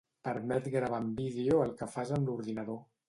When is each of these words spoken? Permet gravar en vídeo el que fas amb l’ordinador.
Permet 0.27 0.69
gravar 0.75 1.01
en 1.03 1.11
vídeo 1.19 1.59
el 1.67 1.75
que 1.83 1.89
fas 1.97 2.15
amb 2.17 2.31
l’ordinador. 2.33 2.83